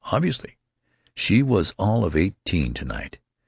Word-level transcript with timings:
Obviously. 0.11 0.57
She 1.13 1.43
was 1.43 1.75
all 1.77 2.03
of 2.05 2.15
eighteen 2.15 2.73
to 2.73 2.85
night. 2.85 3.19